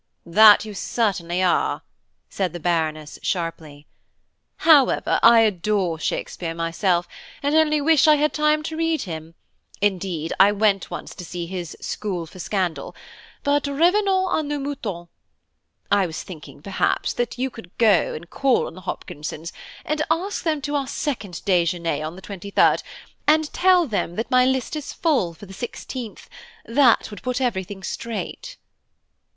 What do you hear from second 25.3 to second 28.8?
for the 16th; that would put everything straight."